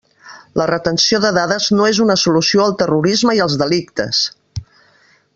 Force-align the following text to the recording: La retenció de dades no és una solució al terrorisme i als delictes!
La 0.59 0.65
retenció 0.69 1.19
de 1.25 1.29
dades 1.37 1.67
no 1.79 1.85
és 1.89 1.99
una 2.05 2.15
solució 2.21 2.63
al 2.65 2.73
terrorisme 2.79 3.35
i 3.41 3.43
als 3.45 3.59
delictes! 3.63 4.23